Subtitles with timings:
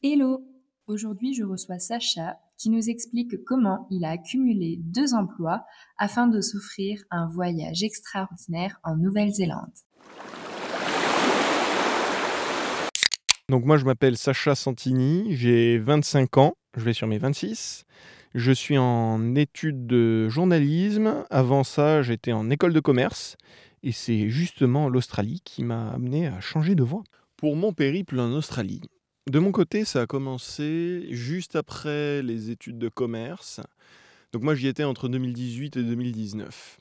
[0.00, 0.44] Hello
[0.86, 5.64] Aujourd'hui, je reçois Sacha qui nous explique comment il a accumulé deux emplois
[5.98, 9.72] afin de s'offrir un voyage extraordinaire en Nouvelle-Zélande.
[13.48, 17.84] Donc moi je m'appelle Sacha Santini, j'ai 25 ans, je vais sur mes 26.
[18.36, 21.24] Je suis en études de journalisme.
[21.28, 23.36] Avant ça, j'étais en école de commerce.
[23.82, 27.02] Et c'est justement l'Australie qui m'a amené à changer de voie.
[27.36, 28.80] Pour mon périple en Australie,
[29.30, 33.60] de mon côté, ça a commencé juste après les études de commerce.
[34.32, 36.80] Donc moi, j'y étais entre 2018 et 2019.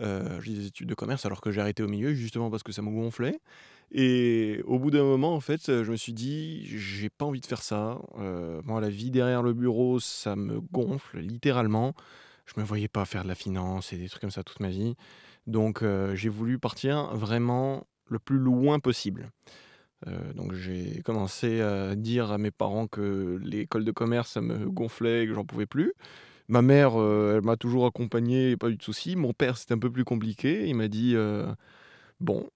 [0.00, 2.72] Euh, j'ai des études de commerce alors que j'ai arrêté au milieu justement parce que
[2.72, 3.40] ça me gonflait.
[3.90, 7.46] Et au bout d'un moment, en fait, je me suis dit, j'ai pas envie de
[7.46, 7.98] faire ça.
[8.18, 11.94] Euh, moi, la vie derrière le bureau, ça me gonfle littéralement.
[12.44, 14.68] Je me voyais pas faire de la finance et des trucs comme ça toute ma
[14.68, 14.94] vie.
[15.46, 19.30] Donc, euh, j'ai voulu partir vraiment le plus loin possible.
[20.06, 24.68] Euh, donc j'ai commencé à dire à mes parents que l'école de commerce, ça me
[24.70, 25.94] gonflait, que j'en pouvais plus.
[26.48, 29.16] Ma mère, euh, elle m'a toujours accompagné, pas eu de soucis.
[29.16, 30.66] Mon père, c'était un peu plus compliqué.
[30.66, 31.52] Il m'a dit euh,
[32.20, 32.48] Bon,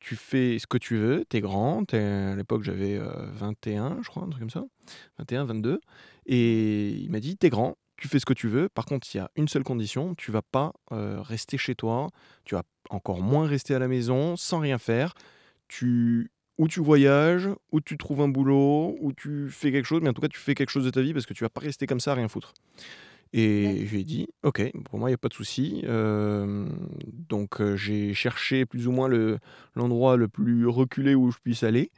[0.00, 1.92] tu fais ce que tu veux, t'es grand.
[1.92, 4.64] à l'époque, j'avais 21, je crois, un truc comme ça.
[5.18, 5.80] 21, 22.
[6.26, 8.68] Et il m'a dit T'es grand, tu fais ce que tu veux.
[8.68, 12.08] Par contre, il y a une seule condition tu vas pas rester chez toi.
[12.44, 15.14] Tu vas encore moins rester à la maison sans rien faire.
[15.68, 20.08] Tu ou tu voyages, ou tu trouves un boulot, ou tu fais quelque chose, mais
[20.08, 21.60] en tout cas, tu fais quelque chose de ta vie parce que tu vas pas
[21.60, 22.54] rester comme ça à rien foutre.
[23.32, 25.82] Et j'ai dit, ok, pour moi, il n'y a pas de souci.
[27.28, 29.10] donc, j'ai cherché plus ou moins
[29.74, 31.90] l'endroit le plus reculé où je puisse aller.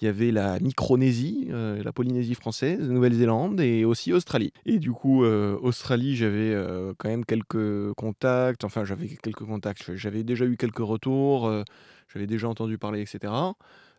[0.00, 4.52] Il y avait la Micronésie, la Polynésie française, Nouvelle-Zélande et aussi Australie.
[4.64, 6.56] Et du coup, Australie, j'avais
[6.96, 8.62] quand même quelques contacts.
[8.64, 9.96] Enfin, j'avais quelques contacts.
[9.96, 11.52] J'avais déjà eu quelques retours.
[12.12, 13.32] j'avais déjà entendu parler, etc.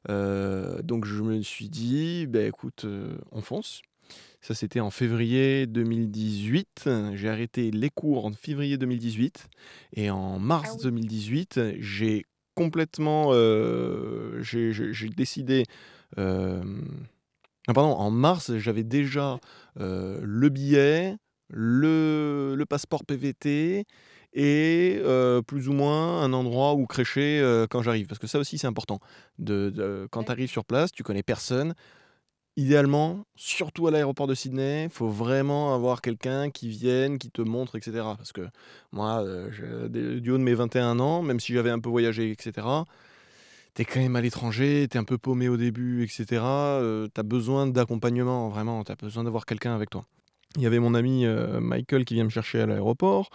[0.08, 3.82] Euh, donc je me suis dit, bah, écoute, euh, on fonce.
[4.42, 6.90] Ça, c'était en février 2018.
[7.14, 9.50] J'ai arrêté les cours en février 2018.
[9.94, 13.32] Et en mars 2018, ah j'ai complètement.
[13.34, 15.66] Euh, j'ai décidé.
[16.18, 16.64] Euh,
[17.68, 19.40] pardon, en mars, j'avais déjà
[19.76, 21.18] le billet,
[21.50, 23.86] le, le, passeport PVT
[24.34, 25.02] et
[25.48, 28.08] plus ou moins un endroit où crécher quand j'arrive.
[28.08, 29.00] Parce que ça aussi, c'est important.
[29.38, 31.74] De, quand tu arrives sur place, tu connais personne.
[32.58, 37.42] Idéalement, surtout à l'aéroport de Sydney, il faut vraiment avoir quelqu'un qui vienne, qui te
[37.42, 38.02] montre, etc.
[38.18, 38.42] Parce que
[38.92, 39.24] moi,
[39.90, 42.68] du haut de mes 21 ans, même si j'avais un peu voyagé, etc.,
[43.76, 46.26] tu es quand même à l'étranger, tu es un peu paumé au début, etc.
[46.28, 50.06] tu as besoin d'accompagnement, vraiment, tu as besoin d'avoir quelqu'un avec toi.
[50.58, 51.26] Il y avait mon ami
[51.62, 53.30] Michael qui vient me chercher à l'aéroport.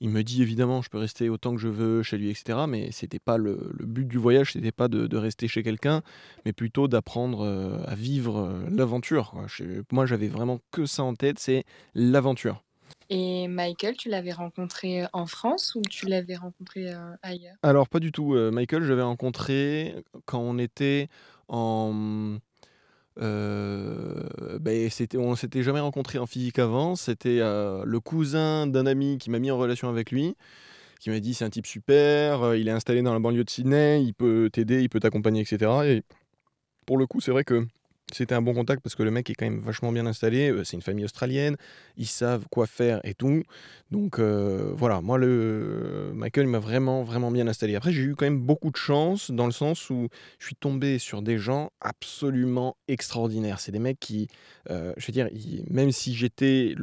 [0.00, 2.60] Il me dit évidemment, je peux rester autant que je veux chez lui, etc.
[2.68, 6.02] Mais c'était pas le, but du voyage, c'était pas de, rester chez quelqu'un,
[6.44, 9.34] mais plutôt d'apprendre euh, à vivre euh, l'aventure.
[9.92, 11.64] Moi, j'avais vraiment que ça en tête, c'est
[11.94, 12.62] l'aventure.
[13.08, 17.54] Et Michael, tu l'avais rencontré en France ou tu l'avais rencontré euh, ailleurs?
[17.62, 18.34] Alors pas du tout.
[18.34, 19.94] Michael, je l'avais rencontré
[20.26, 21.08] quand on était
[21.48, 22.38] en
[23.20, 26.96] euh, ben, c'était, on s'était jamais rencontré en physique avant.
[26.96, 30.36] C'était euh, le cousin d'un ami qui m'a mis en relation avec lui,
[31.00, 33.50] qui m'a dit c'est un type super, euh, il est installé dans la banlieue de
[33.50, 35.70] Sydney, il peut t'aider, il peut t'accompagner, etc.
[35.84, 36.02] Et
[36.86, 37.66] pour le coup, c'est vrai que
[38.12, 40.50] c'était un bon contact parce que le mec est quand même vachement bien installé.
[40.50, 41.56] Euh, c'est une famille australienne,
[41.96, 43.42] ils savent quoi faire et tout.
[43.90, 47.74] Donc euh, voilà, moi le Michael m'a vraiment vraiment bien installé.
[47.74, 50.08] Après j'ai eu quand même beaucoup de chance dans le sens où
[50.38, 53.58] je suis tombé sur des gens absolument extraordinaires.
[53.58, 54.28] C'est des mecs qui,
[54.70, 55.28] euh, je veux dire,
[55.68, 56.74] même si j'étais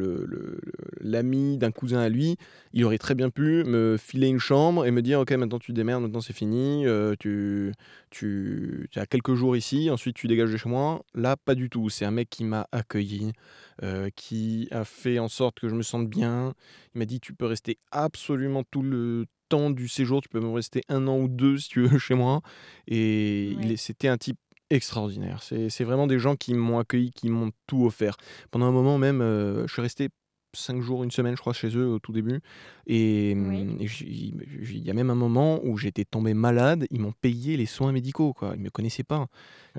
[0.99, 2.35] l'ami d'un cousin à lui,
[2.73, 5.71] il aurait très bien pu me filer une chambre et me dire ok maintenant tu
[5.71, 6.85] démerdes, maintenant c'est fini,
[7.19, 7.71] tu,
[8.13, 11.69] tu, tu as quelques jours ici, ensuite tu dégages de chez moi Là, pas du
[11.69, 11.89] tout.
[11.89, 13.33] C'est un mec qui m'a accueilli,
[13.81, 16.53] euh, qui a fait en sorte que je me sente bien.
[16.93, 20.53] Il m'a dit tu peux rester absolument tout le temps du séjour, tu peux même
[20.53, 22.41] rester un an ou deux si tu veux chez moi.
[22.87, 24.37] Et c'était un type
[24.69, 25.41] extraordinaire.
[25.41, 28.15] C'est vraiment des gens qui m'ont accueilli, qui m'ont tout offert.
[28.51, 30.09] Pendant un moment même, euh, je suis resté
[30.53, 32.41] cinq jours, une semaine, je crois, chez eux au tout début.
[32.87, 37.57] Et mmh, il y a même un moment où j'étais tombé malade, ils m'ont payé
[37.57, 38.53] les soins médicaux, quoi.
[38.55, 39.27] Ils me connaissaient pas.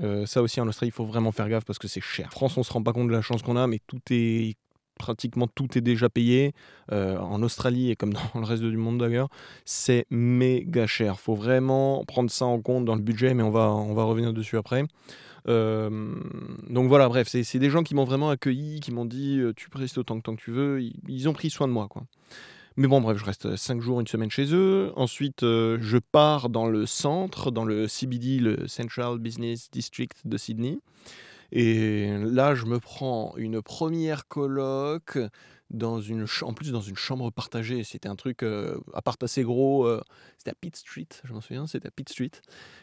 [0.02, 2.26] Euh, ça aussi, en Australie, il faut vraiment faire gaffe parce que c'est cher.
[2.28, 4.56] En France, on se rend pas compte de la chance qu'on a, mais tout est
[4.98, 6.52] pratiquement tout est déjà payé.
[6.92, 9.28] Euh, en Australie et comme dans le reste du monde d'ailleurs,
[9.64, 11.18] c'est méga cher.
[11.18, 14.32] Faut vraiment prendre ça en compte dans le budget, mais on va, on va revenir
[14.32, 14.84] dessus après.
[15.48, 16.14] Euh,
[16.68, 19.68] donc voilà, bref, c'est des gens qui m'ont vraiment accueilli, qui m'ont dit euh, tu
[19.68, 20.82] peux rester autant que, tu veux.
[21.08, 22.04] Ils, ont pris soin de moi, quoi.
[22.76, 24.90] Mais bon, bref, je reste 5 jours, une semaine chez eux.
[24.96, 30.78] Ensuite, je pars dans le centre, dans le CBD, le Central Business District de Sydney.
[31.52, 35.18] Et là, je me prends une première coloc
[35.74, 37.84] dans une en plus dans une chambre partagée.
[37.84, 39.86] C'était un truc euh, appart assez gros.
[39.86, 40.02] euh,
[40.38, 42.30] c'était à Pitt Street, je m'en souviens, c'était à Pitt Street.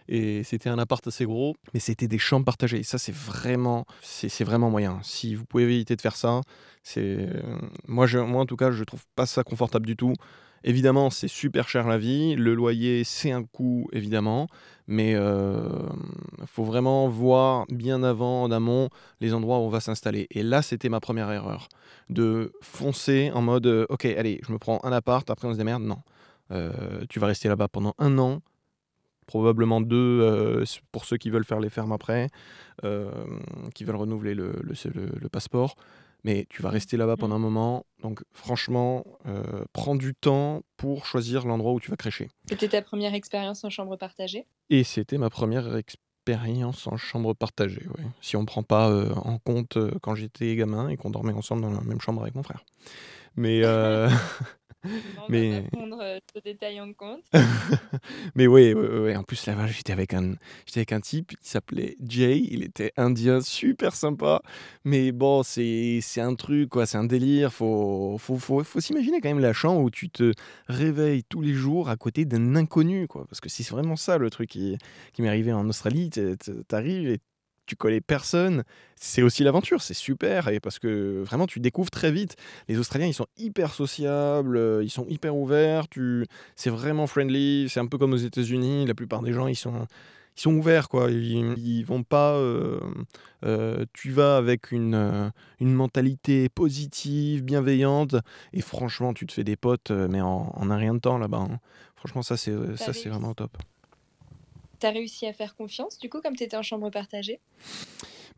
[0.07, 2.79] Et c'était un appart assez gros, mais c'était des chambres partagées.
[2.79, 4.99] Et ça, c'est vraiment, c'est vraiment moyen.
[5.03, 6.41] Si vous pouvez éviter de faire ça,
[6.83, 7.27] c'est
[7.87, 10.13] moi, je, moi en tout cas, je trouve pas ça confortable du tout.
[10.63, 12.35] Évidemment, c'est super cher la vie.
[12.35, 14.47] Le loyer, c'est un coût, évidemment.
[14.87, 18.89] Mais il faut vraiment voir bien avant, en amont,
[19.21, 20.27] les endroits où on va s'installer.
[20.31, 21.67] Et là, c'était ma première erreur.
[22.09, 25.57] De foncer en mode, euh, ok, allez, je me prends un appart, après on se
[25.57, 25.83] démerde.
[25.83, 25.99] Non.
[26.51, 26.71] Euh,
[27.09, 28.41] tu vas rester là-bas pendant un an.
[29.27, 32.29] Probablement deux euh, pour ceux qui veulent faire les fermes après,
[32.83, 33.09] euh,
[33.73, 35.75] qui veulent renouveler le, le- le- le passeport.
[36.23, 37.85] Mais tu vas rester là-bas pendant un moment.
[38.01, 42.29] Donc franchement, euh, prends du temps pour choisir l'endroit où tu vas crécher.
[42.47, 44.45] C'était ta première expérience en chambre partagée?
[44.69, 47.87] Et c'était ma première expérience en chambre partagée.
[48.21, 51.33] Si on ne prend pas euh, en compte euh, quand j'étais gamin et qu'on dormait
[51.33, 52.63] ensemble dans la même chambre avec mon frère.
[53.35, 53.61] Mais,
[54.83, 54.89] On
[55.29, 57.21] Mais- va pas prendre euh, ce détail en compte.
[58.35, 60.33] mais oui, ouais, ouais, en plus là-bas, j'étais avec un,
[60.65, 64.41] j'étais avec un type qui s'appelait Jay, il était indien, super sympa.
[64.83, 67.53] Mais bon, c'est, c'est un truc, quoi, c'est un délire.
[67.53, 70.33] Faut, faut, faut, faut s'imaginer quand même la chambre où tu te
[70.67, 73.25] réveilles tous les jours à côté d'un inconnu, quoi.
[73.29, 74.77] Parce que c'est vraiment ça le truc qui,
[75.13, 76.09] qui m'est arrivé en Australie.
[76.67, 77.19] T'arrives et
[77.71, 78.63] tu connais personne.
[78.97, 80.49] C'est aussi l'aventure, c'est super.
[80.49, 82.35] Et parce que vraiment, tu découvres très vite.
[82.67, 85.87] Les Australiens, ils sont hyper sociables, euh, ils sont hyper ouverts.
[85.87, 86.25] Tu,
[86.57, 87.67] c'est vraiment friendly.
[87.69, 88.85] C'est un peu comme aux États-Unis.
[88.85, 89.87] La plupart des gens, ils sont,
[90.37, 91.09] ils sont ouverts, quoi.
[91.11, 92.33] Ils, ils vont pas.
[92.33, 92.81] euh,
[93.45, 95.29] euh, tu vas avec une, euh,
[95.61, 98.17] une mentalité positive, bienveillante,
[98.51, 101.47] et franchement, tu te fais des potes, mais en, en un rien de temps là-bas.
[101.49, 101.59] hein.
[101.95, 103.07] Franchement, ça, c'est, ça, c'est réussi.
[103.09, 103.55] vraiment top.
[104.81, 107.39] T'as réussi à faire confiance du coup comme t'étais en chambre partagée?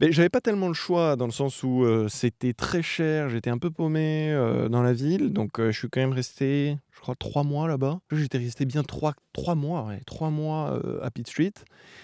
[0.01, 3.50] Mais j'avais pas tellement le choix dans le sens où euh, c'était très cher, j'étais
[3.50, 7.00] un peu paumé euh, dans la ville, donc euh, je suis quand même resté, je
[7.00, 8.01] crois, trois mois là-bas.
[8.12, 11.54] J'étais resté bien trois, trois mois, trois mois à Pitt Street.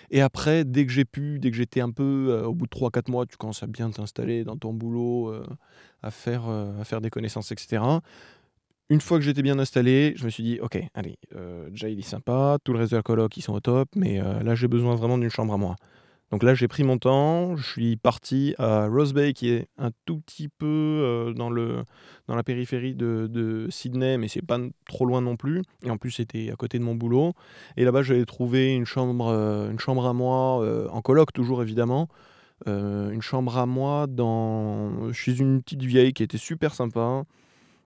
[0.09, 2.91] Et après, dès que j'ai pu, dès que j'étais un peu, au bout de trois,
[2.91, 5.33] quatre mois, tu commences à bien t'installer dans ton boulot,
[6.01, 7.81] à, faire, à faire des connaissances, etc.
[8.91, 12.01] Une fois que j'étais bien installé, je me suis dit, ok, allez, euh, il est
[12.01, 14.67] sympa, tout le reste de la coloc, ils sont au top, mais euh, là j'ai
[14.67, 15.75] besoin vraiment d'une chambre à moi.
[16.31, 19.89] Donc là, j'ai pris mon temps, je suis parti à Rose Bay, qui est un
[20.05, 21.83] tout petit peu euh, dans, le,
[22.27, 25.63] dans la périphérie de, de Sydney, mais c'est pas trop loin non plus.
[25.83, 27.33] Et en plus, c'était à côté de mon boulot.
[27.77, 32.09] Et là-bas, j'avais trouvé une chambre, euh, une chambre à moi, en coloc toujours évidemment,
[32.67, 37.23] une chambre à moi dans, chez une petite vieille qui était super sympa.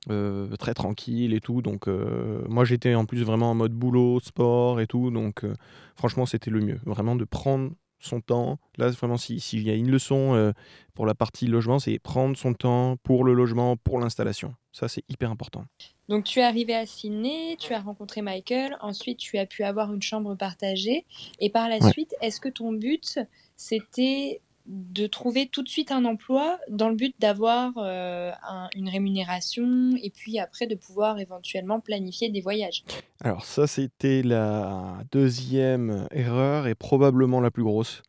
[0.09, 4.19] Euh, très tranquille et tout donc euh, moi j'étais en plus vraiment en mode boulot
[4.19, 5.55] sport et tout donc euh,
[5.95, 8.59] franchement c'était le mieux vraiment de prendre son temps.
[8.77, 10.51] Là, vraiment, s'il si, s'il y a une leçon euh,
[10.93, 14.55] pour la partie logement, c'est prendre son temps pour le logement, pour l'installation.
[14.73, 15.63] Ça, c'est hyper important.
[16.09, 19.93] Donc tu es arrivé à Sydney, tu as rencontré Michael, ensuite tu as pu avoir
[19.93, 21.05] une chambre partagée
[21.39, 21.91] et par la Ouais.
[21.93, 23.19] suite, est-ce que ton but
[23.55, 28.87] c'était de trouver tout de suite un emploi dans le but d'avoir euh, un- une
[28.89, 32.83] rémunération et puis après de pouvoir éventuellement planifier des voyages
[33.21, 38.01] Alors ça, c'était la deuxième erreur et probablement la plus grosse.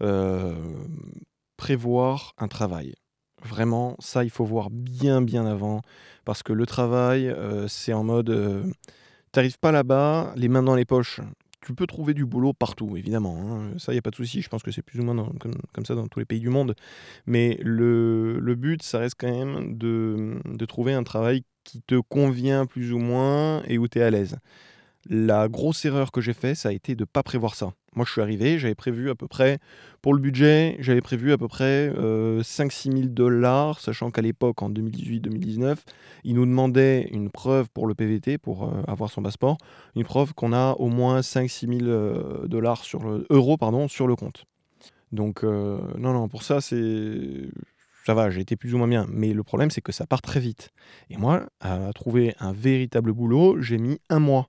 [0.00, 0.54] Euh,
[1.56, 2.94] prévoir un travail.
[3.42, 5.82] Vraiment, ça, il faut voir bien, bien avant.
[6.24, 8.64] Parce que le travail, euh, c'est en mode...
[9.30, 11.20] T'arrives pas là-bas, les mains dans les poches.
[11.60, 13.36] Tu peux trouver du boulot partout, évidemment.
[13.40, 13.78] hein.
[13.78, 14.42] Ça, il n'y a pas de souci.
[14.42, 16.74] Je pense que c'est plus ou moins comme, ça dans tous les pays du monde.
[17.26, 22.64] Mais le, but, ça reste quand même de, de trouver un travail qui te convient
[22.64, 24.38] plus ou moins et où tu es à l'aise.
[25.10, 27.72] La grosse erreur que j'ai fait, ça a été de ne pas prévoir ça.
[27.98, 29.58] Moi, je suis arrivé, j'avais prévu à peu près,
[30.02, 34.70] pour le budget, j'avais prévu à peu près 5-6 000 dollars, sachant qu'à l'époque, en
[34.70, 35.78] 2018-2019,
[36.22, 39.58] ils nous demandaient une preuve pour le PVT, pour euh, avoir son passeport,
[39.96, 44.06] une preuve qu'on a au moins 5-6 000 euh, dollars sur le, euros pardon, sur
[44.06, 44.44] le compte.
[45.10, 47.48] Donc, euh, non, non, pour ça, c'est.
[48.06, 49.06] Ça va, j'ai été plus ou moins bien.
[49.10, 50.70] Mais le problème, c'est que ça part très vite.
[51.10, 54.48] Et moi, à trouver un véritable boulot, j'ai mis un mois.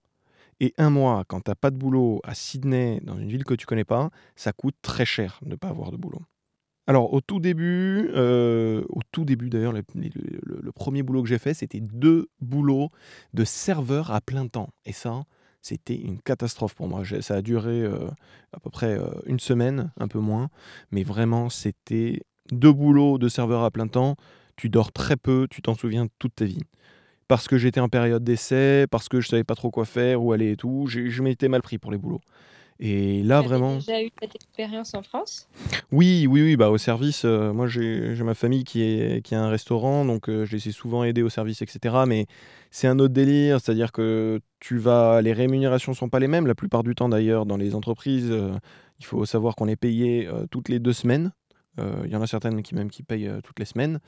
[0.60, 3.66] Et un mois, quand t'as pas de boulot à Sydney, dans une ville que tu
[3.66, 6.22] connais pas, ça coûte très cher de ne pas avoir de boulot.
[6.90, 11.54] Alors au tout début, euh, au tout début d'ailleurs, le, premier boulot que j'ai fait,
[11.54, 12.90] c'était deux boulots
[13.36, 14.70] de serveur à plein temps.
[14.86, 15.24] Et ça,
[15.62, 17.04] c'était une catastrophe pour moi.
[17.22, 18.10] Ça a duré euh,
[18.54, 20.50] à peu près euh, une semaine, un peu moins.
[20.92, 24.16] Mais vraiment, c'était deux boulots de serveur à plein temps.
[24.56, 26.64] Tu dors très peu, tu t'en souviens toute ta vie
[27.30, 30.34] parce que j'étais en période d'essai, parce que je savais pas trop quoi faire, où
[30.34, 30.88] aller et tout.
[30.88, 32.22] Je m'étais mal pris pour les boulots.
[32.82, 33.76] Et là, vraiment.
[33.76, 35.48] déjà eu cette expérience en France?
[35.92, 39.44] Oui, oui, oui, bah, au service, euh, moi j'ai ma famille qui, est, qui a
[39.44, 42.04] un restaurant, donc euh, je les ai souvent aidés au service, etc.
[42.08, 42.26] Mais
[42.72, 46.56] c'est un autre délire, c'est-à-dire que tu vas, les rémunérations sont pas les mêmes, la
[46.56, 48.32] plupart du temps d'ailleurs, dans les entreprises.
[48.32, 48.54] Euh,
[49.00, 51.32] il faut savoir qu'on est payé toutes les deux semaines.
[51.78, 54.02] Il y en a certaines qui même qui payent toutes les semaines,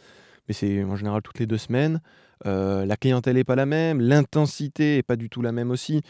[0.47, 2.01] mais c'est en général toutes les deux semaines.
[2.45, 6.01] la clientèle n'est pas la même, l'intensité n'est pas du tout la même aussi.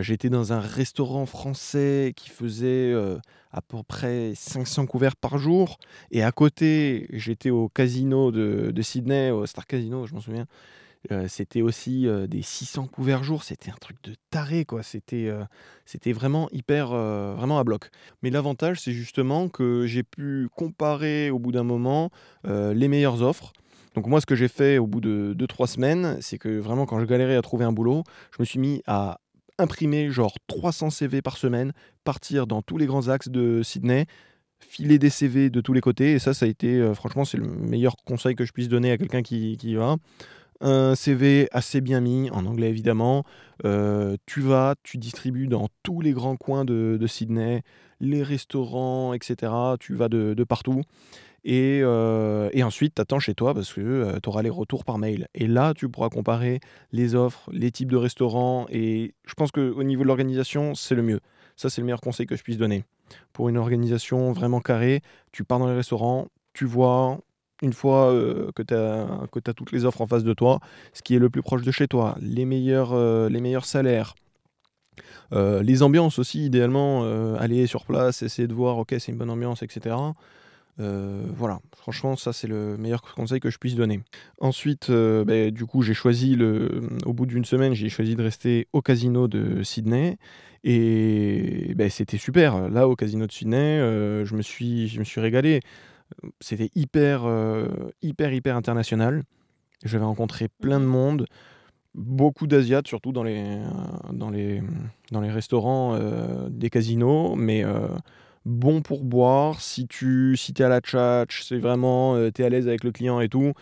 [0.00, 2.94] J'étais dans un restaurant français qui faisait
[3.50, 5.78] à peu près 500 couverts par jour.
[6.10, 10.46] Et à côté, j'étais au casino de, Sydney, au Star Casino, je m'en souviens.
[11.26, 13.42] c'était aussi des 600 couverts jour.
[13.42, 14.84] C'était un truc de taré, quoi.
[14.84, 15.32] C'était
[15.86, 17.90] c'était vraiment hyper, vraiment à bloc.
[18.22, 22.10] Mais l'avantage, c'est justement que j'ai pu comparer au bout d'un moment
[22.44, 23.52] les meilleures offres.
[23.94, 27.00] Donc moi, ce que j'ai fait au bout de 2-3 semaines, c'est que vraiment, quand
[27.00, 29.20] je galérais à trouver un boulot, je me suis mis à
[29.58, 31.72] imprimer genre 300 CV par semaine,
[32.02, 34.06] partir dans tous les grands axes de Sydney,
[34.58, 36.12] filer des CV de tous les côtés.
[36.12, 38.90] Et ça, ça a été, euh, franchement, c'est le meilleur conseil que je puisse donner
[38.90, 39.96] à quelqu'un qui, y va.
[40.60, 43.24] Un CV assez bien mis, en anglais évidemment.
[43.64, 47.62] Euh, tu vas, tu distribues dans tous les grands coins de, Sydney,
[48.00, 49.52] les restaurants, etc.
[49.78, 50.82] Tu vas de partout.
[51.46, 54.98] Euh, et, ensuite, tu attends chez toi parce que euh, tu auras les retours par
[54.98, 55.28] mail.
[55.34, 56.60] Et là, tu pourras comparer
[56.92, 58.66] les offres, les types de restaurants.
[58.70, 61.20] Et je pense qu'au niveau de l'organisation, c'est le mieux.
[61.56, 62.84] Ça, c'est le meilleur conseil que je puisse donner.
[63.32, 67.20] Pour une organisation vraiment carrée, tu pars dans les restaurants, tu vois
[67.62, 70.60] une fois euh, que tu as, toutes les offres en face de toi,
[70.92, 72.98] ce qui est le plus proche de chez toi, les meilleurs,
[73.28, 74.14] les meilleurs salaires.
[75.32, 77.04] les ambiances aussi, idéalement,
[77.36, 79.94] aller sur place, essayer de voir, ok, c'est une bonne ambiance, etc.
[80.80, 84.00] Euh, voilà, franchement, ça c'est le meilleur conseil que je puisse donner.
[84.40, 88.22] Ensuite, euh, ben, du coup, j'ai choisi, le, au bout d'une semaine, j'ai choisi de
[88.22, 90.16] rester au casino de Sydney.
[90.64, 92.68] Et ben, c'était super.
[92.70, 95.60] Là, au casino de Sydney, euh, je, me suis, je me suis régalé.
[96.40, 97.26] C'était hyper,
[98.02, 99.24] hyper, hyper international.
[99.84, 101.26] J'avais rencontré plein de monde,
[101.94, 103.58] beaucoup d'Asiates, surtout dans les,
[104.12, 104.62] dans les,
[105.10, 105.98] dans les restaurants
[106.50, 107.64] des casinos, mais
[108.44, 109.60] bon pour boire.
[109.60, 112.84] Si tu si es à la tchatch, c'est vraiment, euh, tu es à l'aise avec
[112.84, 113.52] le client et tout.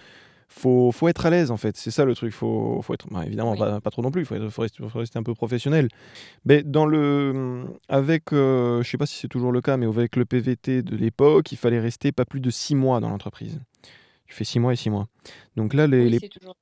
[0.48, 2.32] Faut, faut être à l'aise en fait, c'est ça le truc.
[2.32, 5.34] Faut, faut être, bah, évidemment pas, trop non plus, il faut, faut, rester, un peu
[5.34, 5.88] professionnel.
[6.44, 10.14] Mais dans le, avec, euh, je sais pas si c'est toujours le cas, mais avec
[10.14, 13.60] le PVT de l'époque, il fallait rester pas plus de 6 mois dans l'entreprise.
[14.26, 15.08] Tu fais 6 mois et 6 mois.
[15.56, 16.56] Donc là, les, c'est toujours...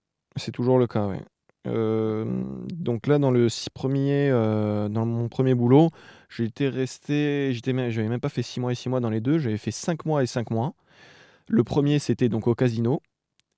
[0.52, 0.78] toujours...
[0.78, 1.20] le cas, ouais.
[1.66, 2.24] Euh,
[2.72, 5.90] donc là, dans le premier, dans mon premier boulot,
[6.30, 9.20] J'étais resté, j'étais même, j'avais même pas fait 6 mois et 6 mois dans les
[9.20, 10.74] deux, j'avais fait 5 mois et 5 mois.
[11.48, 13.02] Le premier, c'était donc au casino.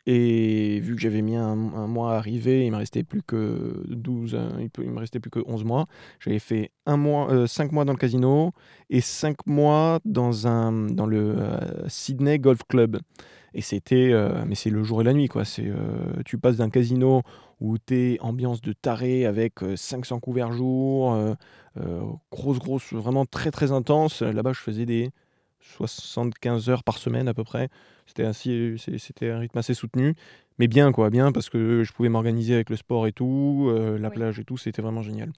[0.06, 4.36] Et vu que j'avais mis un, mois à arriver, il me restait plus que 12,
[4.58, 5.86] il, il me restait plus que 11 mois.
[6.18, 8.52] J'avais fait un mois, 5 euh, mois dans le casino
[8.90, 12.98] et 5 mois dans, un, dans le euh, Sydney Golf Club.
[13.54, 15.44] Et c'était, euh, mais c'est le jour et la nuit, quoi.
[15.44, 15.70] C'est,
[16.24, 17.22] tu passes d'un casino
[17.62, 21.16] où tu es ambiance de taré avec 500 couverts jour,
[22.31, 24.21] grosse, grosse, vraiment très, très intense.
[24.21, 25.11] Là-bas, je faisais des
[25.61, 27.69] 75 heures par semaine à peu près.
[28.07, 30.16] C'était, ainsi, c'était un rythme assez soutenu,
[30.59, 34.11] mais bien, quoi, bien, parce que je pouvais m'organiser avec le sport et tout, la
[34.11, 35.33] plage et tout, c'était vraiment génial.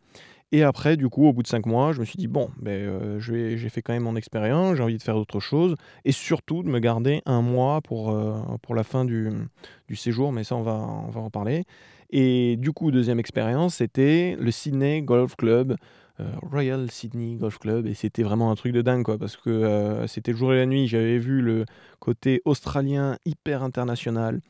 [0.50, 3.19] Et après, du coup, au bout de cinq mois, je me suis dit, bon, ben,
[3.19, 6.69] j'ai fait quand même mon expérience, j'ai envie de faire autre chose, et surtout de
[6.69, 8.16] me garder un mois pour,
[8.62, 9.28] pour la fin du,
[9.88, 11.64] du séjour, mais ça, on va, on va en parler.
[12.11, 15.76] Et du coup, deuxième expérience, c'était le Sydney Golf Club,
[16.20, 19.50] euh, Royal Sydney Golf Club, et c'était vraiment un truc de dingue, quoi, parce que
[19.50, 20.87] euh, c'était le jour et la nuit.
[20.87, 21.64] J'avais vu le
[21.99, 24.40] côté australien hyper international,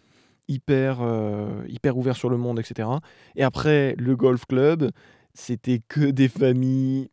[0.49, 2.89] hyper, euh, hyper ouvert sur le monde, etc.
[3.37, 4.91] Et après, le Golf Club,
[5.33, 7.09] c'était que des familles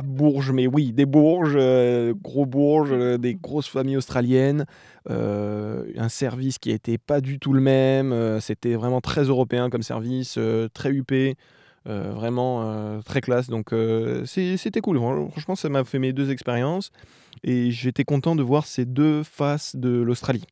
[0.00, 4.64] Bourges, mais oui, des Bourges, euh, gros Bourges, euh, des grosses familles australiennes,
[5.10, 9.82] euh, un service qui n'était pas du tout le même, c'était vraiment très européen comme
[9.82, 10.38] service,
[10.72, 11.36] très huppé,
[11.84, 13.74] vraiment très classe, donc
[14.24, 16.92] c'était cool, franchement ça m'a fait mes deux expériences,
[17.42, 20.44] et j'étais content de voir ces deux faces de l'Australie.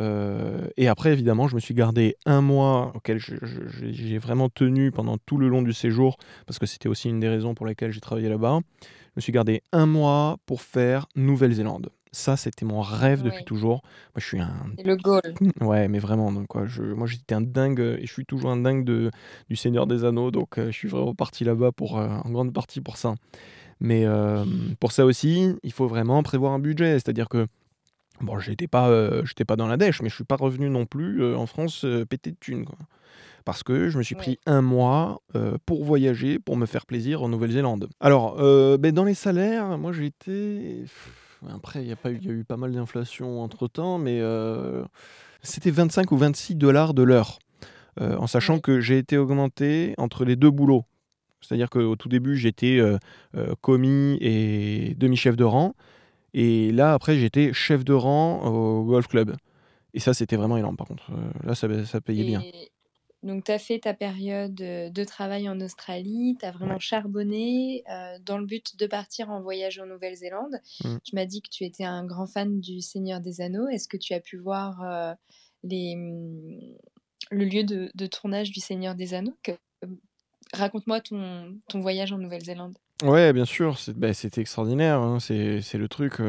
[0.00, 5.18] Euh, et après, évidemment, je me suis gardé un mois auquel j'ai vraiment tenu pendant
[5.18, 8.00] tout le long du séjour, parce que c'était aussi une des raisons pour lesquelles j'ai
[8.00, 8.60] travaillé là-bas.
[8.82, 11.90] Je me suis gardé un mois pour faire Nouvelle-Zélande.
[12.10, 13.82] Ça, c'était mon rêve depuis toujours.
[13.82, 14.52] Moi, je suis un.
[14.84, 15.20] le goal.
[15.60, 16.30] Ouais, mais vraiment.
[16.30, 16.82] Donc, quoi, je...
[16.82, 19.10] Moi, j'étais un dingue, et je suis toujours un dingue de...
[19.48, 20.30] du Seigneur des Anneaux.
[20.30, 23.14] Donc, euh, je suis vraiment parti là-bas pour, euh, en grande partie pour ça.
[23.80, 24.06] Mais
[24.80, 26.92] pour ça aussi, il faut vraiment prévoir un budget.
[26.92, 27.48] C'est-à-dire que
[28.20, 30.86] Bon, j'étais pas, euh, j'étais pas dans la dèche, mais je suis pas revenu non
[30.86, 32.64] plus euh, en France euh, pété de thunes.
[33.44, 35.20] parce que je me suis pris un mois
[35.66, 37.88] pour voyager, pour me faire plaisir en Nouvelle-Zélande.
[38.00, 38.36] Alors,
[38.78, 40.84] ben, dans les salaires, moi été...
[41.54, 44.22] Après, il y, a pas eu, y a eu pas mal d'inflation entre-temps, mais
[45.42, 47.38] c'était 25 ou 26 dollars de l'heure.
[48.00, 50.86] en sachant que j'ai été augmenté entre les deux boulots.
[51.42, 52.80] C'est-à-dire qu'au tout début, j'étais
[53.60, 55.74] commis et demi-chef de rang.
[56.34, 59.36] Et là, après, j'étais chef de rang au golf club.
[59.94, 61.10] Et ça, c'était vraiment énorme, par contre.
[61.44, 62.42] là, ça, ça payait bien.
[63.22, 67.82] Donc, tu as fait ta période de travail en Australie, tu as vraiment charbonné
[68.20, 70.60] dans le but de partir en voyage en Nouvelle-Zélande.
[70.84, 70.96] Mmh.
[71.04, 73.68] Tu m'as dit que tu étais un grand fan du Seigneur des Anneaux.
[73.68, 75.16] Est-ce que tu as pu voir
[75.62, 76.76] les, mmh,
[77.30, 79.36] le lieu de, tournage du Seigneur des Anneaux?
[80.52, 82.76] Raconte-moi ton, ton, voyage en Nouvelle-Zélande.
[83.04, 84.98] Ouais, bien sûr, bah, c'était extraordinaire.
[84.98, 85.20] Hein.
[85.20, 86.20] C'est le truc.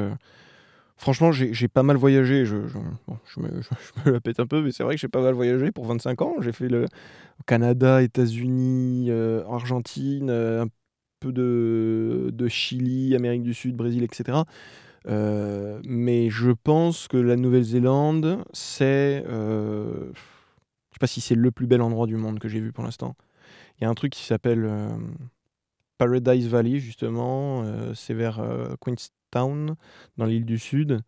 [0.97, 2.45] Franchement, j'ai pas mal voyagé.
[2.45, 2.55] Je,
[3.39, 6.21] me, la pète un peu, mais c'est vrai que j'ai pas mal voyagé pour 25
[6.21, 6.35] ans.
[6.39, 6.85] J'ai fait le
[7.45, 10.67] Canada, États-Unis, euh, Argentine, euh, un
[11.19, 14.39] peu de, Chili, Amérique du Sud, Brésil, etc.
[15.07, 19.23] Euh, mais je pense que la Nouvelle-Zélande, c'est.
[19.27, 20.13] je
[20.91, 23.15] sais pas si c'est le plus bel endroit du monde que j'ai vu pour l'instant.
[23.79, 24.65] Il y a un truc qui s'appelle
[25.97, 27.63] Paradise Valley, justement.
[27.93, 28.41] c'est vers
[28.81, 29.75] Queenstown
[30.17, 31.01] dans l'île du Sud.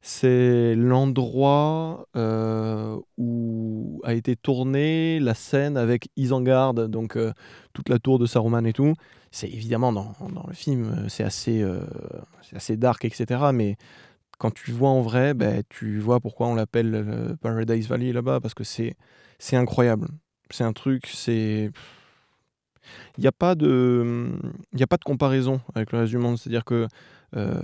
[0.00, 7.32] C'est l'endroit euh, où a été tournée la scène avec Isengard, donc euh,
[7.72, 8.94] toute la tour de Saruman et tout.
[9.32, 10.14] C'est évidemment dans,
[10.46, 11.66] le film, euh, c'est assez,
[12.54, 13.50] assez dark, etc.
[13.52, 13.76] Mais
[14.38, 18.54] quand tu vois en vrai, ben, tu vois pourquoi on l'appelle Paradise Valley là-bas, parce
[18.54, 18.94] que c'est
[19.52, 20.08] incroyable.
[20.50, 21.70] C'est un truc, c'est.
[23.16, 24.30] Il n'y a, pas de,
[24.78, 26.38] a pas de comparaison avec le reste du monde.
[26.38, 26.86] C'est-à-dire que
[27.36, 27.60] euh,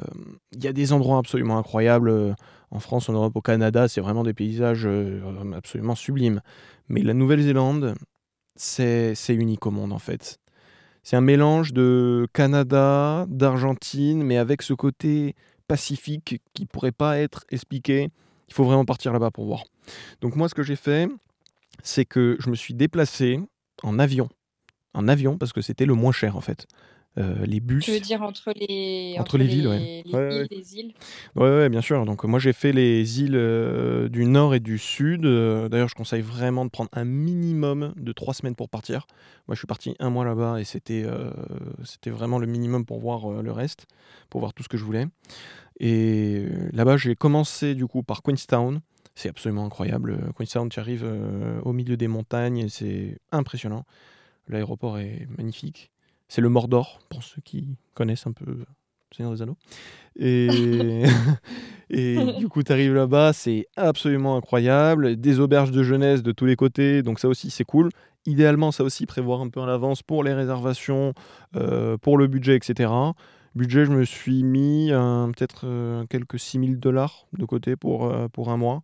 [0.52, 2.34] il y a des endroits absolument incroyables euh,
[2.70, 5.20] en France, en Europe, au Canada, c'est vraiment des paysages euh,
[5.56, 6.40] absolument sublimes.
[6.88, 7.94] Mais la Nouvelle-Zélande,
[8.56, 10.38] c'est unique au monde en fait.
[11.02, 15.34] C'est un mélange de Canada, d'Argentine, mais avec ce côté
[15.68, 18.08] pacifique qui pourrait pas être expliqué.
[18.48, 19.64] Il faut vraiment partir là-bas pour voir.
[20.20, 21.08] Donc moi, ce que j'ai fait,
[21.82, 23.40] c'est que je me suis déplacé
[23.82, 24.28] en avion.
[24.94, 26.66] En avion parce que c'était le moins cher en fait.
[27.16, 27.84] Euh, les bus.
[27.84, 30.02] Tu veux dire entre les, entre, les, villes, ouais.
[30.04, 30.94] Les ouais, les îles?
[31.36, 32.04] Ouais, ouais, bien sûr.
[32.06, 35.24] Donc moi j'ai fait les îles euh, du nord et du sud.
[35.24, 39.06] Euh, d'ailleurs, je conseille vraiment de prendre un minimum de trois semaines pour partir.
[39.46, 41.04] Moi, je suis parti un mois là-bas et c'était
[41.84, 43.86] c'était vraiment le minimum pour voir le reste,
[44.28, 45.06] pour voir tout ce que je voulais.
[45.78, 48.80] Et là-bas, j'ai commencé du coup par Queenstown.
[49.14, 50.18] C'est absolument incroyable.
[50.36, 51.06] Queenstown, tu arrives
[51.62, 53.84] au milieu des montagnes, c'est impressionnant.
[54.48, 55.90] L'aéroport est magnifique.
[56.28, 58.64] C'est le Mordor, pour ceux qui connaissent un peu
[59.14, 59.56] Seigneur des Anneaux.
[60.16, 61.04] Et,
[61.90, 65.16] et du coup, tu arrives là-bas, c'est absolument incroyable.
[65.16, 67.90] Des auberges de jeunesse de tous les côtés, donc ça aussi, c'est cool.
[68.26, 71.12] Idéalement, ça aussi, prévoir un peu en avance pour les réservations,
[71.56, 72.90] euh, pour le budget, etc.
[73.54, 78.50] Budget, je me suis mis peut-être euh, quelques 6000 dollars de côté pour, euh, pour
[78.50, 78.82] un mois.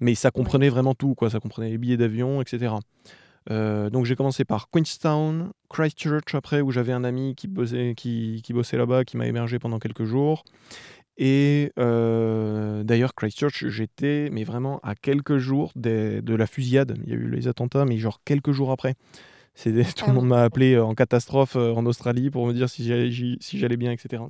[0.00, 1.28] Mais ça comprenait vraiment tout, quoi.
[1.28, 2.74] Ça comprenait les billets d'avion, etc.
[3.50, 8.42] Euh, donc j'ai commencé par Queenstown, Christchurch après, où j'avais un ami qui bossait, qui,
[8.44, 10.44] qui bossait là-bas, qui m'a hébergé pendant quelques jours.
[11.16, 16.96] Et euh, d'ailleurs, Christchurch, j'étais, mais vraiment à quelques jours de la fusillade.
[17.04, 18.94] Il y a eu les attentats, mais genre quelques jours après.
[19.64, 23.76] Tout le monde m'a appelé en catastrophe euh, en Australie pour me dire si j'allais
[23.76, 24.22] bien, etc.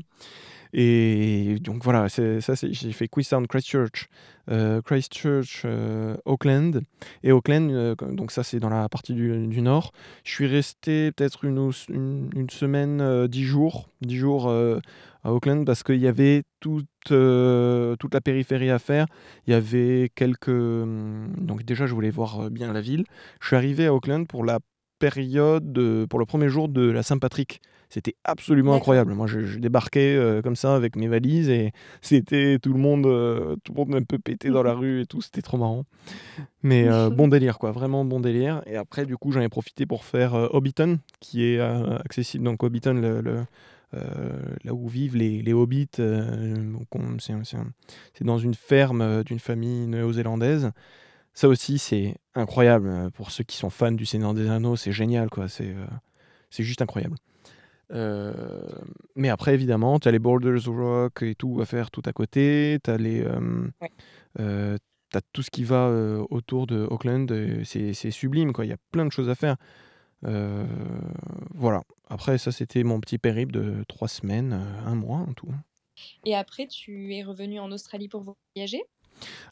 [0.72, 4.08] Et donc voilà, ça, j'ai fait Queenstown, Christchurch,
[4.50, 6.82] euh, Christchurch, euh, Auckland.
[7.22, 9.92] Et Auckland, euh, donc ça c'est dans la partie du, nord.
[10.24, 15.98] Je suis resté peut-être une, une, semaine, dix jours, dix jours à Auckland parce qu'il
[15.98, 19.06] y avait toute, toute la périphérie à faire.
[19.46, 20.48] Il y avait quelques...
[20.48, 23.04] Hum, donc déjà je voulais voir bien la ville.
[23.40, 24.58] Je suis arrivé à Auckland pour la
[24.98, 27.60] période, pour le premier jour de la Saint-Patrick.
[27.88, 29.14] C'était absolument incroyable.
[29.14, 31.72] Moi, je, débarquais euh, comme ça avec mes valises et
[32.02, 35.06] c'était tout le monde, euh, tout le monde un peu pété dans la rue et
[35.06, 35.22] tout.
[35.22, 35.84] C'était trop marrant.
[36.62, 37.72] Mais euh, bon délire, quoi.
[37.72, 38.62] Vraiment bon délire.
[38.66, 42.44] Et après, du coup, j'en ai profité pour faire Hobbiton, qui est accessible.
[42.44, 43.44] Donc, Hobbiton, le,
[43.92, 50.72] là où vivent les, les hobbits, c'est dans une ferme d'une famille néo-zélandaise.
[51.32, 53.10] Ça aussi, c'est incroyable.
[53.14, 55.48] Pour ceux qui sont fans du Seigneur des Anneaux, c'est génial, quoi.
[55.48, 55.74] C'est
[56.50, 57.16] c'est juste incroyable.
[57.92, 58.32] Euh,
[59.16, 62.78] mais après, évidemment, tu as les Boulders Rock et tout à faire tout à côté.
[62.82, 63.22] Tu as les.
[63.22, 63.68] Euh,
[64.40, 64.76] euh,
[65.14, 65.88] as tout ce qui va
[66.30, 67.32] autour de Auckland,
[67.64, 68.66] c'est sublime, quoi.
[68.66, 69.56] Il y a plein de choses à faire.
[71.54, 71.82] voilà.
[72.10, 74.52] Après, ça, c'était mon petit périple de trois semaines,
[74.84, 75.48] un mois en tout.
[76.26, 78.22] Et après, tu es revenu en Australie pour
[78.54, 78.82] voyager?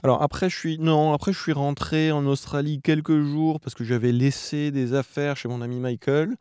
[0.05, 3.83] Alors après je suis non, après je suis rentré en Australie quelques jours parce que
[3.83, 6.37] j'avais laissé des affaires chez mon ami Michael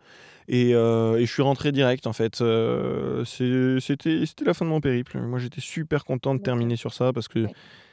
[0.47, 2.41] et, euh, et je suis rentré direct en fait.
[2.41, 5.19] Euh, c'était la fin de mon périple.
[5.19, 7.45] Moi j'étais super content de terminer sur ça parce que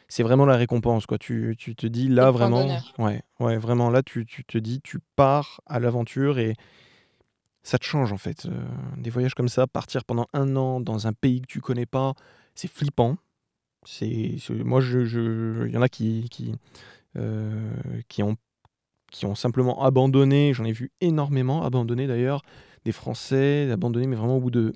[0.08, 1.18] c'est vraiment la récompense quoi.
[1.18, 2.66] Tu, tu te dis là vraiment,
[2.98, 6.54] ouais, ouais, vraiment là tu, tu te dis tu pars à l'aventure et
[7.62, 8.46] ça te change en fait.
[8.46, 8.50] Euh,
[8.96, 12.14] des voyages comme ça, partir pendant un an dans un pays que tu connais pas,
[12.54, 13.16] c'est flippant.
[13.84, 16.54] C'est, moi, je, je- il y en a qui, qui,
[18.08, 18.36] qui ont,
[19.12, 20.52] qui ont simplement abandonné.
[20.54, 22.42] J'en ai vu énormément abandonner d'ailleurs.
[22.84, 24.72] Des Français abandonner, mais vraiment au bout de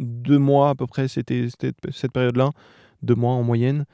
[0.00, 1.46] deux mois à peu près, c'était,
[1.92, 2.50] cette période-là,
[3.02, 3.84] deux mois en moyenne,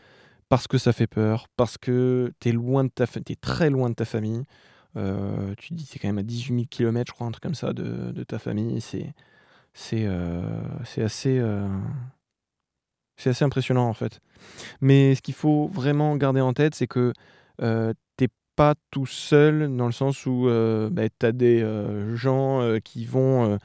[0.48, 4.04] parce que ça fait peur, parce que tu es loin t'es très loin de ta
[4.04, 4.44] famille.
[4.96, 7.54] Euh, tu dis, c'est quand même à 18 000 km, je crois, un truc comme
[7.54, 8.80] ça, de, ta famille.
[8.80, 9.14] C'est,
[10.06, 10.60] euh,
[10.96, 11.68] assez, euh,
[13.16, 14.20] c'est assez impressionnant en fait.
[14.80, 17.12] Mais ce qu'il faut vraiment garder en tête, c'est que
[17.60, 22.14] euh, t'es pas tout seul dans le sens où euh, bah, tu as des euh,
[22.16, 23.58] gens euh, qui vont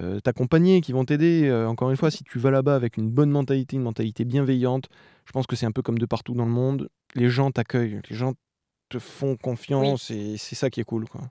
[0.00, 1.52] euh, t'accompagner, qui vont t'aider.
[1.66, 4.88] Encore une fois, si tu vas là-bas avec une bonne mentalité, une mentalité bienveillante,
[5.24, 6.88] je pense que c'est un peu comme de partout dans le monde.
[7.14, 8.34] Les gens t'accueillent, les gens
[8.88, 11.08] te font confiance et c'est ça qui est cool.
[11.08, 11.22] Quoi.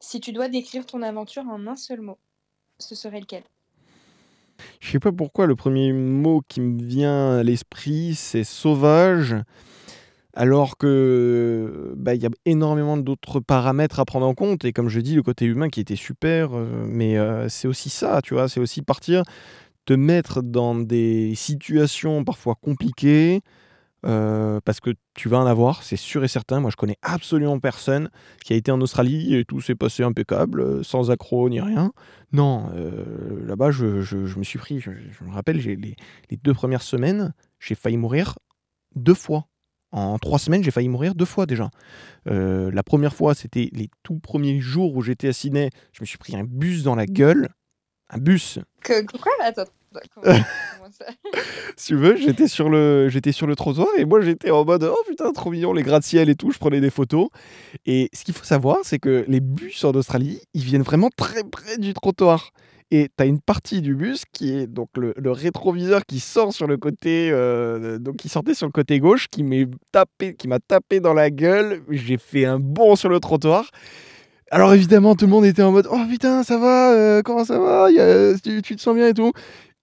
[0.00, 2.18] Si tu dois décrire ton aventure en un seul mot,
[2.78, 3.42] ce serait lequel?
[4.80, 9.34] Je sais pas pourquoi le premier mot qui me vient à l'esprit c'est sauvage,
[10.36, 14.90] alors que bah, il y a énormément d'autres paramètres à prendre en compte et comme
[14.90, 18.34] je dis le côté humain qui était super, euh, mais euh, c'est aussi ça, tu
[18.34, 19.22] vois, c'est aussi partir,
[19.86, 23.40] te mettre dans des situations parfois compliquées.
[24.06, 26.60] euh, parce que tu vas en avoir, c'est sûr et certain.
[26.60, 28.10] Moi, je connais absolument personne
[28.44, 31.92] qui a été en Australie et tout s'est passé impeccable, sans accroc ni rien.
[32.32, 32.70] Non,
[33.46, 35.96] là-bas, je, me suis pris, je, me rappelle, les
[36.36, 38.36] deux premières semaines, j'ai failli mourir
[38.94, 39.46] deux fois.
[39.96, 41.70] En trois semaines, j'ai failli mourir deux fois déjà.
[42.28, 45.70] Euh, la première fois, c'était les tout premiers jours où j'étais à Sydney.
[45.92, 47.48] Je me suis pris un bus dans la gueule.
[48.10, 48.58] Un bus.
[48.82, 50.36] que, Quoi Attends, attends, comment,
[50.76, 51.06] comment ça
[51.78, 54.84] Si tu veux, j'étais sur, le, j'étais sur le trottoir et moi j'étais en mode
[54.84, 56.50] Oh putain, trop mignon, les gratte-ciel et tout.
[56.50, 57.28] Je prenais des photos.
[57.86, 61.42] Et ce qu'il faut savoir, c'est que les bus en Australie, ils viennent vraiment très
[61.42, 62.52] près du trottoir.
[62.92, 66.76] Et tu une partie du bus qui est donc le, rétroviseur qui sort sur le
[66.76, 71.00] côté, euh, donc qui sortait sur le côté gauche, qui m'est tapé, qui m'a tapé
[71.00, 71.82] dans la gueule.
[71.90, 73.70] J'ai fait un bond sur le trottoir.
[74.52, 77.58] Alors évidemment, tout le monde était en mode Oh putain, ça va, euh, comment ça
[77.58, 77.88] va,
[78.44, 79.32] tu, te sens bien et tout.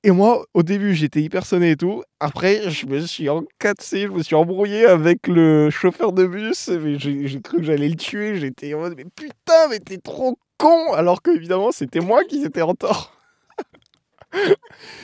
[0.06, 2.04] Et moi, au début, j'étais hyper sonné et tout.
[2.20, 6.70] Après, je me suis encassé, je me suis embrouillé avec le chauffeur de bus.
[6.98, 8.36] j'ai cru que j'allais le tuer.
[8.38, 12.44] J'étais en mode, mais putain, mais t'es trop con Alors que, évidemment, c'était moi qui
[12.44, 13.13] étais en tort.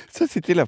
[0.09, 0.65] ça, c'était la.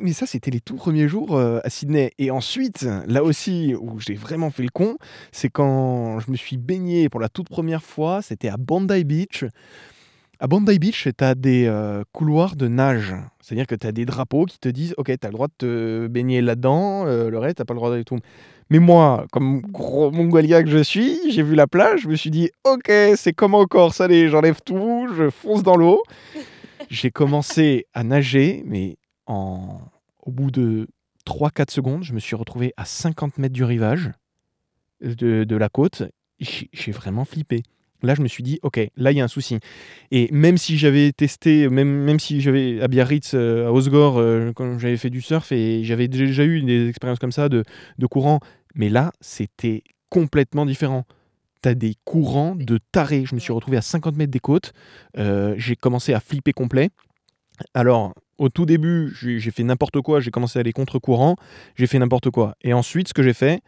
[0.00, 2.12] Mais ça, c'était les tout premiers jours euh, à Sydney.
[2.18, 4.96] Et ensuite, là aussi, où j'ai vraiment fait le con,
[5.32, 8.22] c'est quand je me suis baigné pour la toute première fois.
[8.22, 9.44] C'était à Bondi Beach.
[10.40, 13.14] À Bondi Beach, tu as des euh, couloirs de nage.
[13.40, 15.54] C'est-à-dire que tu as des drapeaux qui te disent Ok, tu as le droit de
[15.58, 18.18] te baigner là-dedans, euh, le reste, tu pas le droit d'aller tout.
[18.70, 22.30] Mais moi, comme gros mongolia que je suis, j'ai vu la plage, je me suis
[22.30, 26.02] dit Ok, c'est comme encore, ça allez, j'enlève tout, je fonce dans l'eau.
[26.90, 29.80] j'ai commencé à nager, mais en...
[30.22, 30.86] au bout de
[31.26, 34.10] 3-4 secondes, je me suis retrouvé à 50 mètres du rivage
[35.00, 36.02] de, de la côte.
[36.38, 37.62] J'ai j'ai vraiment flippé.
[38.02, 39.58] Là, je me suis dit, ok, là, il y a un souci.
[40.12, 44.52] Et même si j'avais testé, même, même si j'avais à Biarritz, euh, à Osgore, euh,
[44.54, 47.64] quand j'avais fait du surf, et j'avais déjà eu des expériences comme ça de,
[47.98, 48.38] de courant,
[48.74, 51.04] mais là, c'était complètement différent.
[51.60, 53.24] T'as des courants de tarés.
[53.26, 54.72] Je me suis retrouvé à 50 mètres des côtes.
[55.16, 56.90] Euh, j'ai commencé à flipper complet.
[57.74, 60.20] Alors, au tout début, j'ai j'ai fait n'importe quoi.
[60.20, 61.36] J'ai commencé à aller contre-courant.
[61.74, 62.54] J'ai fait n'importe quoi.
[62.62, 63.60] Et ensuite, ce que j'ai fait,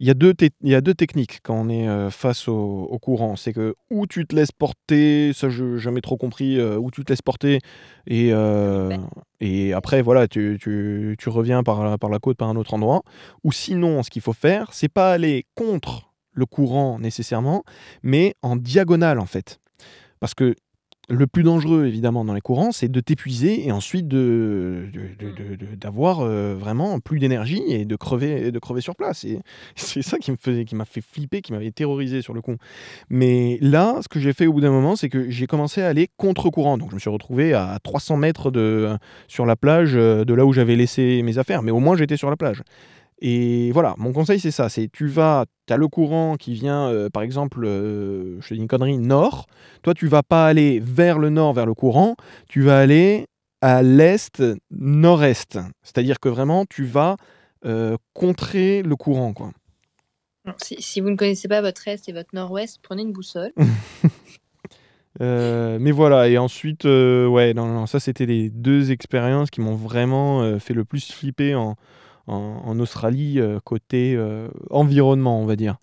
[0.00, 2.54] il y, a deux il y a deux techniques quand on est euh, face au,
[2.54, 3.36] au courant.
[3.36, 6.90] C'est que ou tu te laisses porter, ça je n'ai jamais trop compris, euh, ou
[6.90, 7.58] tu te laisses porter
[8.06, 8.96] et, euh,
[9.40, 12.72] et après voilà, tu, tu- tu reviens par, la- par la côte par un autre
[12.72, 13.02] endroit.
[13.44, 17.62] Ou sinon, ce qu'il faut faire, c'est pas aller contre le courant nécessairement,
[18.02, 19.60] mais en diagonale en fait.
[20.18, 20.54] Parce que
[21.10, 25.74] le plus dangereux, évidemment, dans les courants, c'est de t'épuiser et ensuite de, de- de-
[25.74, 29.24] d'avoir euh, vraiment plus d'énergie et de crever, de crever sur place.
[29.24, 29.40] Et
[29.74, 32.54] c'est ça qui me faisait, qui m'a fait flipper, qui m'avait terrorisé sur le coup.
[33.08, 35.88] Mais là, ce que j'ai fait au bout d'un moment, c'est que j'ai commencé à
[35.88, 36.78] aller contre-courant.
[36.78, 38.96] Donc je me suis retrouvé à 300 mètres de,
[39.26, 41.62] sur la plage euh, de là où j'avais laissé mes affaires.
[41.62, 42.62] Mais au moins, j'étais sur la plage.
[43.20, 46.88] Et voilà, mon conseil c'est ça, c'est tu vas, tu as le courant qui vient,
[46.88, 49.46] euh, par exemple, euh, je te dis une connerie, nord.
[49.82, 52.16] Toi, tu vas pas aller vers le nord, vers le courant,
[52.48, 53.26] tu vas aller
[53.60, 55.58] à l'est, nord-est.
[55.82, 57.16] C'est-à-dire que vraiment, tu vas
[58.14, 59.50] contrer le courant, quoi.
[60.56, 63.52] Si, si, vous ne connaissez pas votre est et votre nord-ouest, prenez une boussole.
[65.20, 70.58] mais voilà, et ensuite, ouais, non, non, ça c'était les deux expériences qui m'ont vraiment
[70.58, 71.76] fait le plus flipper en,
[72.26, 74.18] en, Australie, côté
[74.70, 75.76] environnement, on va dire.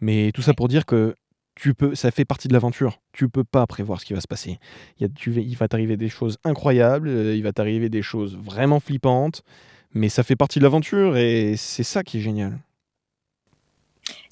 [0.00, 1.14] Mais tout ça pour dire que
[1.58, 3.00] tu peux, ça fait partie de l'aventure.
[3.12, 4.58] Tu peux pas prévoir ce qui va se passer.
[4.98, 8.02] Il, y a, tu, il va t'arriver des choses incroyables, euh, il va t'arriver des
[8.02, 9.42] choses vraiment flippantes,
[9.92, 12.58] mais ça fait partie de l'aventure et c'est ça qui est génial.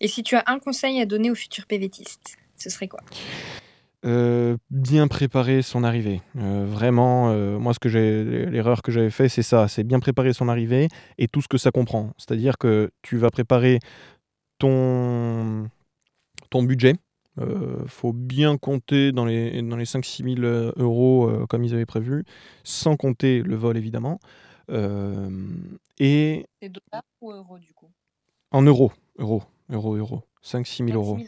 [0.01, 3.01] Et si tu as un conseil à donner aux futurs PVTistes, ce serait quoi?
[4.05, 6.23] Euh, bien préparer son arrivée.
[6.37, 10.33] Euh, vraiment, moi, ce que j'ai, l'erreur que j'avais fait, c'est ça, c'est bien préparer
[10.33, 12.11] son arrivée et tout ce que ça comprend.
[12.19, 13.81] C'est-à-dire que tu vas préparer
[14.59, 15.69] ton,
[16.51, 16.95] ton budget,
[17.39, 21.75] euh, faut bien compter dans les, dans les 5-6 000 euh, euros euh, comme ils
[21.75, 22.25] avaient prévu,
[22.65, 24.19] sans compter le vol évidemment.
[24.71, 27.91] et C'est dollars ou euros du coup?
[28.53, 30.23] En euros, euros, euros, euros.
[30.43, 31.19] 5-6 000 euros.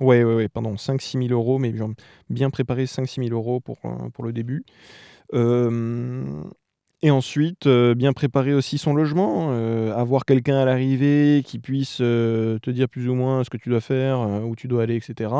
[0.00, 1.72] Oui, oui, oui, pardon, 5-6 000 euros, mais
[2.30, 3.78] bien préparé 5-6 000 euros pour,
[4.12, 4.64] pour le début.
[7.00, 11.98] Et ensuite, euh, bien préparer aussi son logement, euh, avoir quelqu'un à l'arrivée qui puisse
[12.00, 14.96] euh, te dire plus ou moins ce que tu dois faire, où tu dois aller,
[14.96, 15.30] etc.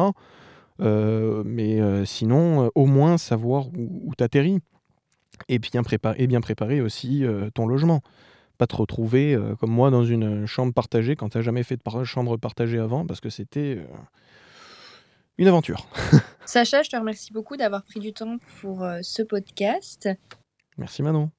[0.78, 4.60] mais sinon, au moins savoir où, tu atterris.
[5.48, 6.40] Et bien, préparer, et bien
[6.84, 8.02] aussi ton logement.
[8.58, 12.04] Pas te retrouver, comme moi, dans une chambre partagée quand tu n'as jamais fait de
[12.04, 13.78] chambre partagée avant, parce que c'était
[15.38, 15.86] une aventure.
[16.44, 20.08] Sacha, je te remercie beaucoup d'avoir pris du temps pour ce podcast.
[20.76, 21.30] Merci Manon.